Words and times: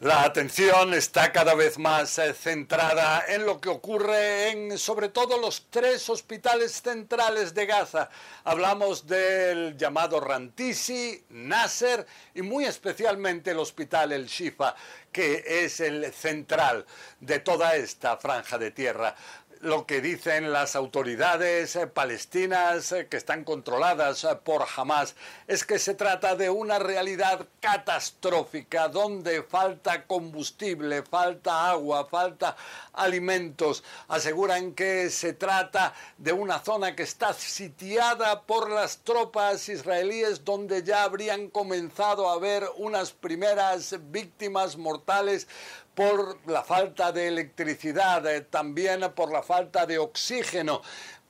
La 0.00 0.22
atención 0.22 0.94
está 0.94 1.32
cada 1.32 1.56
vez 1.56 1.76
más 1.76 2.20
eh, 2.20 2.32
centrada 2.32 3.24
en 3.26 3.44
lo 3.44 3.60
que 3.60 3.68
ocurre 3.68 4.50
en 4.50 4.78
sobre 4.78 5.08
todo 5.08 5.40
los 5.40 5.66
tres 5.70 6.08
hospitales 6.08 6.80
centrales 6.80 7.52
de 7.52 7.66
Gaza. 7.66 8.08
Hablamos 8.44 9.08
del 9.08 9.76
llamado 9.76 10.20
Rantisi, 10.20 11.24
Nasser 11.30 12.06
y 12.32 12.42
muy 12.42 12.64
especialmente 12.64 13.50
el 13.50 13.58
hospital 13.58 14.12
El 14.12 14.26
Shifa, 14.26 14.76
que 15.10 15.42
es 15.64 15.80
el 15.80 16.12
central 16.12 16.86
de 17.18 17.40
toda 17.40 17.74
esta 17.74 18.16
franja 18.18 18.56
de 18.56 18.70
tierra 18.70 19.16
lo 19.60 19.86
que 19.86 20.00
dicen 20.00 20.52
las 20.52 20.76
autoridades 20.76 21.74
eh, 21.74 21.86
palestinas 21.86 22.92
eh, 22.92 23.08
que 23.08 23.16
están 23.16 23.44
controladas 23.44 24.24
eh, 24.24 24.36
por 24.44 24.64
Hamas 24.76 25.16
es 25.46 25.64
que 25.64 25.78
se 25.78 25.94
trata 25.94 26.36
de 26.36 26.48
una 26.48 26.78
realidad 26.78 27.46
catastrófica 27.60 28.88
donde 28.88 29.42
falta 29.42 30.06
combustible, 30.06 31.02
falta 31.02 31.70
agua, 31.70 32.06
falta 32.06 32.56
alimentos. 32.92 33.82
Aseguran 34.08 34.74
que 34.74 35.10
se 35.10 35.32
trata 35.32 35.92
de 36.16 36.32
una 36.32 36.60
zona 36.60 36.94
que 36.94 37.02
está 37.02 37.34
sitiada 37.34 38.42
por 38.42 38.70
las 38.70 38.98
tropas 38.98 39.68
israelíes 39.68 40.44
donde 40.44 40.82
ya 40.82 41.02
habrían 41.02 41.48
comenzado 41.48 42.28
a 42.28 42.34
haber 42.34 42.64
unas 42.76 43.12
primeras 43.12 43.96
víctimas 44.10 44.76
mortales 44.76 45.48
por 45.98 46.38
la 46.46 46.62
falta 46.62 47.10
de 47.10 47.26
electricidad, 47.26 48.24
eh, 48.24 48.42
también 48.42 49.00
por 49.16 49.32
la 49.32 49.42
falta 49.42 49.84
de 49.84 49.98
oxígeno 49.98 50.80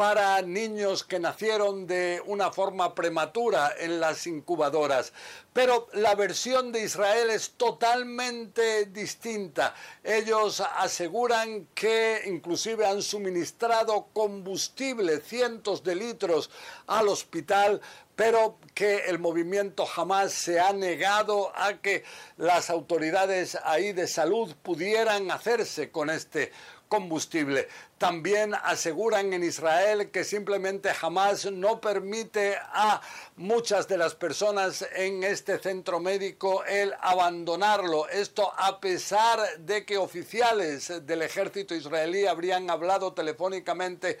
para 0.00 0.40
niños 0.40 1.04
que 1.04 1.18
nacieron 1.18 1.86
de 1.86 2.22
una 2.24 2.50
forma 2.50 2.94
prematura 2.94 3.74
en 3.78 4.00
las 4.00 4.26
incubadoras. 4.26 5.12
Pero 5.52 5.88
la 5.92 6.14
versión 6.14 6.72
de 6.72 6.84
Israel 6.84 7.28
es 7.28 7.50
totalmente 7.50 8.86
distinta. 8.86 9.74
Ellos 10.02 10.62
aseguran 10.78 11.66
que 11.74 12.22
inclusive 12.24 12.86
han 12.86 13.02
suministrado 13.02 14.06
combustible, 14.14 15.20
cientos 15.20 15.84
de 15.84 15.94
litros 15.96 16.48
al 16.86 17.08
hospital 17.08 17.82
pero 18.16 18.58
que 18.74 19.06
el 19.06 19.18
movimiento 19.18 19.86
jamás 19.86 20.34
se 20.34 20.60
ha 20.60 20.74
negado 20.74 21.52
a 21.56 21.78
que 21.78 22.04
las 22.36 22.68
autoridades 22.68 23.56
ahí 23.64 23.94
de 23.94 24.06
salud 24.06 24.54
pudieran 24.62 25.30
hacerse 25.30 25.90
con 25.90 26.10
este 26.10 26.52
combustible. 26.90 27.68
También 27.98 28.52
aseguran 28.52 29.32
en 29.32 29.44
Israel 29.44 30.10
que 30.10 30.24
simplemente 30.24 30.92
jamás 30.92 31.50
no 31.50 31.80
permite 31.80 32.56
a 32.56 33.00
muchas 33.36 33.86
de 33.86 33.96
las 33.96 34.16
personas 34.16 34.84
en 34.96 35.22
este 35.22 35.60
centro 35.60 36.00
médico 36.00 36.64
el 36.64 36.92
abandonarlo. 37.00 38.08
Esto 38.08 38.52
a 38.56 38.80
pesar 38.80 39.38
de 39.60 39.86
que 39.86 39.98
oficiales 39.98 41.06
del 41.06 41.22
ejército 41.22 41.76
israelí 41.76 42.26
habrían 42.26 42.68
hablado 42.68 43.12
telefónicamente 43.12 44.18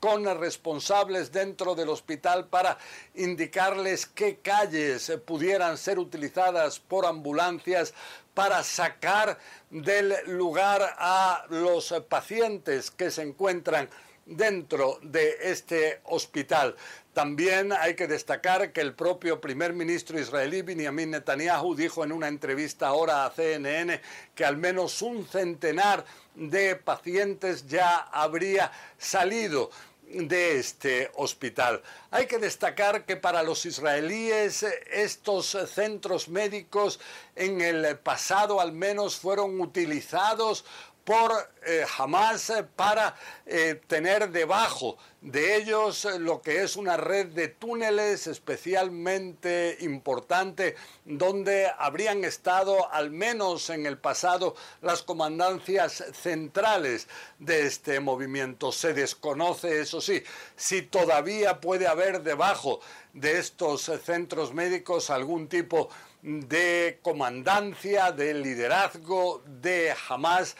con 0.00 0.24
responsables 0.38 1.32
dentro 1.32 1.74
del 1.74 1.88
hospital 1.88 2.46
para 2.46 2.78
indicarles 3.14 4.06
qué 4.06 4.38
calles 4.38 5.12
pudieran 5.26 5.76
ser 5.76 5.98
utilizadas 5.98 6.78
por 6.78 7.06
ambulancias 7.06 7.94
para 8.34 8.62
sacar 8.62 9.38
del 9.70 10.14
lugar 10.26 10.94
a 10.98 11.44
los 11.48 11.92
pacientes 12.08 12.90
que 12.90 13.10
se 13.10 13.22
encuentran 13.22 13.88
dentro 14.26 14.98
de 15.02 15.36
este 15.40 16.00
hospital. 16.04 16.76
También 17.18 17.72
hay 17.72 17.96
que 17.96 18.06
destacar 18.06 18.72
que 18.72 18.80
el 18.80 18.94
propio 18.94 19.40
primer 19.40 19.72
ministro 19.72 20.20
israelí 20.20 20.62
Benjamin 20.62 21.10
Netanyahu 21.10 21.74
dijo 21.74 22.04
en 22.04 22.12
una 22.12 22.28
entrevista 22.28 22.86
ahora 22.86 23.26
a 23.26 23.30
CNN 23.32 24.00
que 24.36 24.44
al 24.44 24.56
menos 24.56 25.02
un 25.02 25.26
centenar 25.26 26.04
de 26.36 26.76
pacientes 26.76 27.66
ya 27.66 27.96
habría 28.12 28.70
salido 28.98 29.68
de 30.06 30.60
este 30.60 31.10
hospital. 31.16 31.82
Hay 32.12 32.26
que 32.26 32.38
destacar 32.38 33.04
que 33.04 33.16
para 33.16 33.42
los 33.42 33.66
israelíes 33.66 34.64
estos 34.88 35.58
centros 35.74 36.28
médicos 36.28 37.00
en 37.34 37.60
el 37.60 37.98
pasado 37.98 38.60
al 38.60 38.70
menos 38.70 39.16
fueron 39.16 39.60
utilizados 39.60 40.64
por 41.08 41.32
eh, 41.64 41.86
Hamas 41.96 42.52
para 42.76 43.14
eh, 43.46 43.80
tener 43.86 44.28
debajo 44.30 44.98
de 45.22 45.56
ellos 45.56 46.06
lo 46.18 46.42
que 46.42 46.62
es 46.62 46.76
una 46.76 46.98
red 46.98 47.28
de 47.28 47.48
túneles 47.48 48.26
especialmente 48.26 49.78
importante 49.80 50.76
donde 51.06 51.66
habrían 51.78 52.24
estado 52.24 52.92
al 52.92 53.10
menos 53.10 53.70
en 53.70 53.86
el 53.86 53.96
pasado 53.96 54.54
las 54.82 55.00
comandancias 55.02 56.04
centrales 56.12 57.08
de 57.38 57.66
este 57.66 58.00
movimiento. 58.00 58.70
Se 58.70 58.92
desconoce, 58.92 59.80
eso 59.80 60.02
sí, 60.02 60.22
si 60.56 60.82
todavía 60.82 61.58
puede 61.58 61.86
haber 61.86 62.22
debajo 62.22 62.80
de 63.14 63.38
estos 63.38 63.90
centros 64.04 64.52
médicos 64.52 65.08
algún 65.08 65.48
tipo 65.48 65.88
de 66.22 66.98
comandancia, 67.02 68.12
de 68.12 68.34
liderazgo 68.34 69.42
de 69.46 69.94
Hamas 70.08 70.56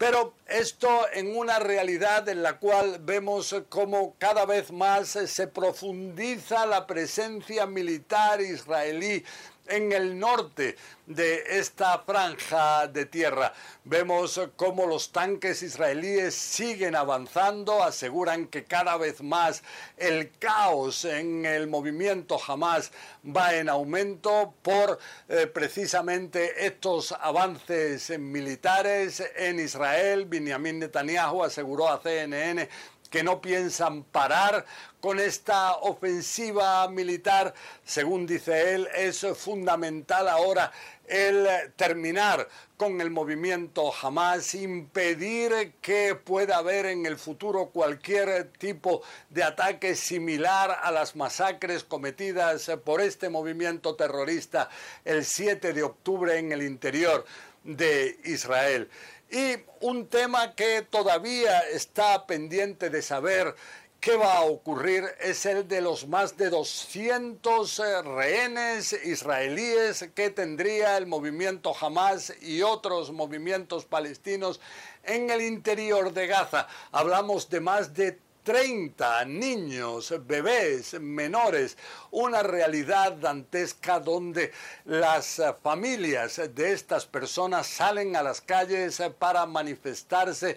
pero 0.00 0.32
esto 0.46 0.88
en 1.12 1.36
una 1.36 1.58
realidad 1.58 2.26
en 2.30 2.42
la 2.42 2.58
cual 2.58 3.00
vemos 3.02 3.54
cómo 3.68 4.14
cada 4.16 4.46
vez 4.46 4.72
más 4.72 5.08
se 5.08 5.46
profundiza 5.46 6.64
la 6.64 6.86
presencia 6.86 7.66
militar 7.66 8.40
israelí 8.40 9.22
en 9.70 9.92
el 9.92 10.18
norte 10.18 10.76
de 11.06 11.42
esta 11.58 11.98
franja 12.00 12.86
de 12.86 13.06
tierra. 13.06 13.52
Vemos 13.84 14.40
cómo 14.56 14.86
los 14.86 15.10
tanques 15.10 15.62
israelíes 15.62 16.34
siguen 16.34 16.94
avanzando, 16.94 17.82
aseguran 17.82 18.46
que 18.46 18.64
cada 18.64 18.96
vez 18.96 19.22
más 19.22 19.62
el 19.96 20.30
caos 20.38 21.04
en 21.04 21.44
el 21.46 21.66
movimiento 21.66 22.38
Hamas 22.46 22.92
va 23.24 23.54
en 23.54 23.68
aumento 23.68 24.54
por 24.62 24.98
eh, 25.28 25.46
precisamente 25.46 26.66
estos 26.66 27.12
avances 27.12 28.18
militares 28.18 29.22
en 29.36 29.58
Israel. 29.58 30.26
Benjamin 30.26 30.78
Netanyahu 30.80 31.42
aseguró 31.42 31.88
a 31.88 32.00
CNN 32.00 32.68
que 33.10 33.22
no 33.22 33.40
piensan 33.40 34.04
parar 34.04 34.64
con 35.00 35.18
esta 35.18 35.74
ofensiva 35.74 36.88
militar. 36.88 37.52
Según 37.84 38.26
dice 38.26 38.74
él, 38.74 38.88
es 38.94 39.26
fundamental 39.36 40.28
ahora 40.28 40.72
el 41.10 41.72
terminar 41.74 42.48
con 42.76 43.00
el 43.00 43.10
movimiento 43.10 43.90
jamás, 43.90 44.54
impedir 44.54 45.74
que 45.82 46.14
pueda 46.14 46.58
haber 46.58 46.86
en 46.86 47.04
el 47.04 47.18
futuro 47.18 47.66
cualquier 47.66 48.52
tipo 48.52 49.02
de 49.28 49.42
ataque 49.42 49.96
similar 49.96 50.78
a 50.82 50.90
las 50.92 51.16
masacres 51.16 51.84
cometidas 51.84 52.70
por 52.84 53.00
este 53.00 53.28
movimiento 53.28 53.96
terrorista 53.96 54.70
el 55.04 55.24
7 55.24 55.72
de 55.72 55.82
octubre 55.82 56.38
en 56.38 56.52
el 56.52 56.62
interior 56.62 57.24
de 57.64 58.18
Israel. 58.24 58.88
Y 59.30 59.56
un 59.80 60.08
tema 60.08 60.54
que 60.54 60.82
todavía 60.82 61.60
está 61.60 62.26
pendiente 62.26 62.88
de 62.88 63.02
saber 63.02 63.54
qué 64.00 64.16
va 64.16 64.38
a 64.38 64.44
ocurrir 64.44 65.04
es 65.20 65.44
el 65.44 65.68
de 65.68 65.82
los 65.82 66.08
más 66.08 66.36
de 66.38 66.48
200 66.48 67.78
eh, 67.80 68.02
rehenes 68.02 68.94
israelíes 69.04 70.08
que 70.14 70.30
tendría 70.30 70.96
el 70.96 71.06
movimiento 71.06 71.74
Hamas 71.78 72.32
y 72.40 72.62
otros 72.62 73.12
movimientos 73.12 73.84
palestinos 73.84 74.58
en 75.04 75.28
el 75.28 75.42
interior 75.42 76.14
de 76.14 76.26
Gaza. 76.26 76.66
Hablamos 76.92 77.50
de 77.50 77.60
más 77.60 77.92
de 77.92 78.18
30 78.42 79.26
niños, 79.26 80.14
bebés, 80.26 80.98
menores, 80.98 81.76
una 82.10 82.42
realidad 82.42 83.12
dantesca 83.12 84.00
donde 84.00 84.50
las 84.86 85.42
familias 85.62 86.40
de 86.54 86.72
estas 86.72 87.04
personas 87.04 87.66
salen 87.66 88.16
a 88.16 88.22
las 88.22 88.40
calles 88.40 89.02
para 89.18 89.44
manifestarse 89.44 90.56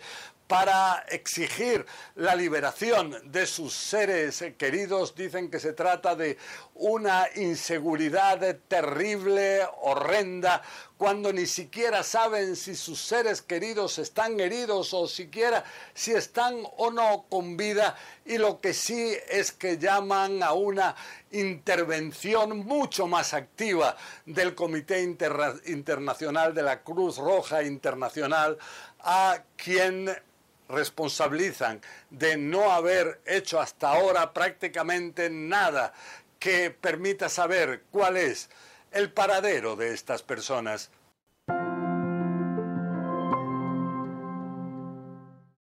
para 0.53 1.03
exigir 1.09 1.83
la 2.13 2.35
liberación 2.35 3.31
de 3.31 3.47
sus 3.47 3.73
seres 3.73 4.45
queridos. 4.55 5.15
Dicen 5.15 5.49
que 5.49 5.59
se 5.59 5.73
trata 5.73 6.15
de 6.15 6.37
una 6.75 7.25
inseguridad 7.37 8.57
terrible, 8.67 9.61
horrenda, 9.81 10.61
cuando 10.95 11.33
ni 11.33 11.47
siquiera 11.47 12.03
saben 12.03 12.55
si 12.55 12.75
sus 12.75 13.01
seres 13.01 13.41
queridos 13.41 13.97
están 13.97 14.39
heridos 14.39 14.93
o 14.93 15.07
siquiera 15.07 15.63
si 15.95 16.11
están 16.11 16.61
o 16.77 16.91
no 16.91 17.25
con 17.29 17.57
vida 17.57 17.97
y 18.23 18.37
lo 18.37 18.61
que 18.61 18.75
sí 18.75 19.11
es 19.29 19.51
que 19.53 19.79
llaman 19.79 20.43
a 20.43 20.53
una 20.53 20.95
intervención 21.31 22.59
mucho 22.59 23.07
más 23.07 23.33
activa 23.33 23.97
del 24.27 24.53
Comité 24.53 25.01
Internacional 25.01 26.53
de 26.53 26.61
la 26.61 26.83
Cruz 26.83 27.17
Roja 27.17 27.63
Internacional 27.63 28.59
a 28.99 29.41
quien 29.57 30.15
responsabilizan 30.69 31.81
de 32.09 32.37
no 32.37 32.71
haber 32.71 33.21
hecho 33.25 33.59
hasta 33.59 33.89
ahora 33.89 34.33
prácticamente 34.33 35.29
nada 35.29 35.93
que 36.39 36.71
permita 36.71 37.29
saber 37.29 37.83
cuál 37.91 38.17
es 38.17 38.49
el 38.91 39.11
paradero 39.11 39.75
de 39.75 39.93
estas 39.93 40.23
personas. 40.23 40.89